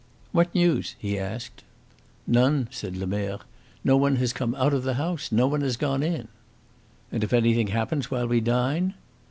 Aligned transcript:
"What 0.31 0.55
news?" 0.55 0.95
he 0.97 1.19
asked. 1.19 1.63
"None," 2.25 2.69
said 2.71 2.97
Lemerre. 2.97 3.41
"No 3.83 3.95
one 3.97 4.15
has 4.15 4.33
come 4.33 4.55
out 4.55 4.73
of 4.73 4.81
the 4.81 4.95
house, 4.95 5.31
no 5.31 5.45
one 5.45 5.61
has 5.61 5.77
gone 5.77 6.01
in." 6.01 6.27
"And 7.11 7.23
if 7.23 7.33
anything 7.33 7.67
happens 7.67 8.09
while 8.09 8.27
we 8.27 8.41
dine?" 8.41 8.95